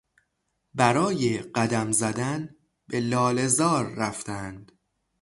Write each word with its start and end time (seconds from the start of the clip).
برای 0.73 1.37
قدم 1.39 1.91
زدن 1.91 2.55
به 2.87 2.99
لاله 2.99 3.47
زار 3.47 3.93
رفتند. 3.95 4.71